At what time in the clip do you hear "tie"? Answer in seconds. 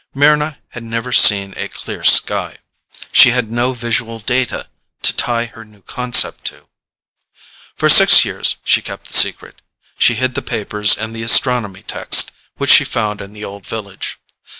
5.15-5.45